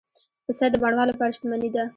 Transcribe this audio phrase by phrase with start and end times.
[0.45, 1.83] پسه د بڼوال لپاره شتمني ده.